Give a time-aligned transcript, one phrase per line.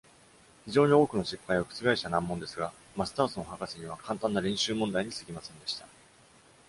[0.65, 5.85] 非常に多くの失敗を覆した難問ですが、マスターソン博士には簡単な練習問題にすぎませんでした。